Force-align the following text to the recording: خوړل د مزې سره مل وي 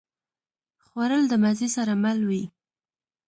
خوړل 0.85 1.23
د 1.29 1.33
مزې 1.43 1.67
سره 1.75 1.93
مل 2.03 2.19
وي 2.29 2.43